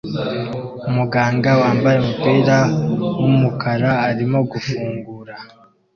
Umugabo 0.89 1.57
wambaye 1.65 1.97
umupira 1.99 2.57
wumukara 3.21 3.91
arimo 4.09 4.39
gufungura 4.51 5.35